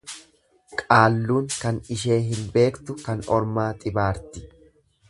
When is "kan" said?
1.57-1.77, 3.07-3.25